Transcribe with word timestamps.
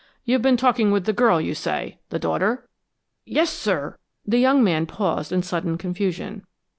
You've 0.25 0.41
been 0.41 0.57
talking 0.57 0.89
with 0.89 1.05
the 1.05 1.13
girl 1.13 1.39
you 1.39 1.53
say 1.53 1.99
the 2.09 2.17
daughter?" 2.17 2.67
"Yes, 3.23 3.51
sir" 3.51 3.99
The 4.25 4.39
young 4.39 4.63
man 4.63 4.87
paused 4.87 5.31
in 5.31 5.43
sudden 5.43 5.77
confusion. 5.77 6.43